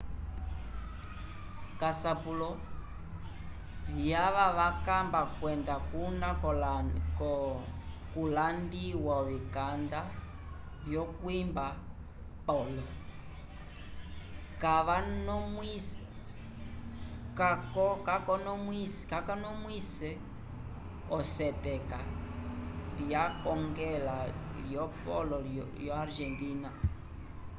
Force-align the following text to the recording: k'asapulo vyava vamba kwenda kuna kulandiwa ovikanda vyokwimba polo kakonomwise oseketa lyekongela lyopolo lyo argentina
k'asapulo 1.79 2.49
vyava 3.95 4.45
vamba 4.57 5.21
kwenda 5.37 5.75
kuna 5.89 6.29
kulandiwa 8.13 9.13
ovikanda 9.23 9.99
vyokwimba 10.85 11.65
polo 12.47 12.85
kakonomwise 19.11 20.09
oseketa 21.17 21.99
lyekongela 22.97 24.15
lyopolo 24.65 25.37
lyo 25.79 25.91
argentina 26.03 26.69